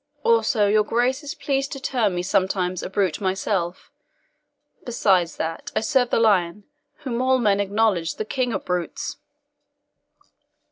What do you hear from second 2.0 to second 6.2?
me sometimes a brute myself; besides that, I serve the